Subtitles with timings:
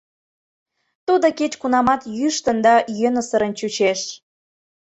[1.07, 4.01] Тудо кеч-кунамат йӱштын да йӧнысырын чучеш.